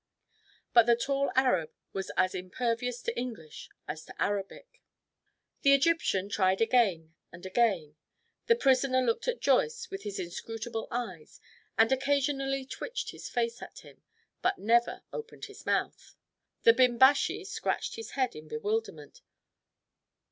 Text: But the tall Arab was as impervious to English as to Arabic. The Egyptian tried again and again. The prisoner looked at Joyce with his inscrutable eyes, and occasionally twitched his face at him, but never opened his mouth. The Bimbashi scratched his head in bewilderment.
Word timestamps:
But 0.73 0.87
the 0.87 0.95
tall 0.95 1.31
Arab 1.35 1.69
was 1.93 2.09
as 2.17 2.33
impervious 2.33 3.03
to 3.03 3.15
English 3.15 3.69
as 3.87 4.03
to 4.05 4.19
Arabic. 4.19 4.81
The 5.61 5.75
Egyptian 5.75 6.27
tried 6.27 6.59
again 6.59 7.13
and 7.31 7.45
again. 7.45 7.97
The 8.47 8.55
prisoner 8.55 9.01
looked 9.01 9.27
at 9.27 9.41
Joyce 9.41 9.91
with 9.91 10.01
his 10.01 10.17
inscrutable 10.17 10.87
eyes, 10.89 11.39
and 11.77 11.91
occasionally 11.91 12.65
twitched 12.65 13.11
his 13.11 13.29
face 13.29 13.61
at 13.61 13.81
him, 13.81 14.01
but 14.41 14.57
never 14.57 15.03
opened 15.13 15.45
his 15.45 15.67
mouth. 15.67 16.15
The 16.63 16.73
Bimbashi 16.73 17.45
scratched 17.45 17.95
his 17.95 18.13
head 18.17 18.35
in 18.35 18.47
bewilderment. 18.47 19.21